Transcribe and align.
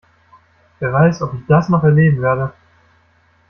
Wer 0.79 0.91
weiß, 0.91 1.21
ob 1.21 1.35
ich 1.35 1.45
das 1.47 1.69
noch 1.69 1.83
erleben 1.83 2.23
werde? 2.23 2.51